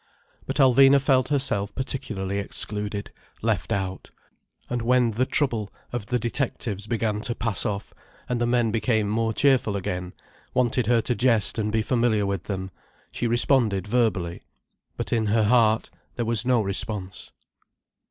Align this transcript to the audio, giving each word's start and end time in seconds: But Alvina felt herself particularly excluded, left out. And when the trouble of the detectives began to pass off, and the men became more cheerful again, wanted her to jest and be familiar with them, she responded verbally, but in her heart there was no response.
But 0.47 0.55
Alvina 0.55 0.99
felt 0.99 1.27
herself 1.27 1.75
particularly 1.75 2.39
excluded, 2.39 3.11
left 3.43 3.71
out. 3.71 4.09
And 4.67 4.81
when 4.81 5.11
the 5.11 5.27
trouble 5.27 5.71
of 5.93 6.07
the 6.07 6.17
detectives 6.17 6.87
began 6.87 7.21
to 7.21 7.35
pass 7.35 7.67
off, 7.67 7.93
and 8.27 8.41
the 8.41 8.47
men 8.47 8.71
became 8.71 9.07
more 9.07 9.31
cheerful 9.31 9.75
again, 9.75 10.13
wanted 10.55 10.87
her 10.87 11.01
to 11.01 11.13
jest 11.13 11.59
and 11.59 11.71
be 11.71 11.83
familiar 11.83 12.25
with 12.25 12.45
them, 12.45 12.71
she 13.11 13.27
responded 13.27 13.85
verbally, 13.85 14.41
but 14.97 15.13
in 15.13 15.27
her 15.27 15.43
heart 15.43 15.91
there 16.15 16.25
was 16.25 16.47
no 16.47 16.61
response. 16.63 17.31